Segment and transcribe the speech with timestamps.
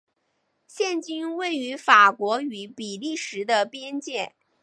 [0.65, 4.33] 现今位于法国与比利时的边界。